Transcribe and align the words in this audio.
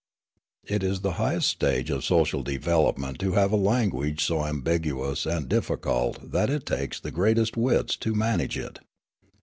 It 0.65 0.81
is 0.81 1.01
the 1.01 1.11
highest 1.21 1.47
stage 1.47 1.91
of 1.91 2.03
social 2.03 2.41
development 2.41 3.19
to 3.19 3.33
have 3.33 3.51
a 3.51 3.55
language 3.55 4.23
so 4.25 4.43
ambiguous 4.43 5.27
and 5.27 5.47
difficult 5.47 6.31
that 6.31 6.49
it 6.49 6.65
takes 6.65 6.99
the 6.99 7.11
greatest 7.11 7.55
wits 7.55 7.97
to 7.97 8.15
manage 8.15 8.57
it. 8.57 8.79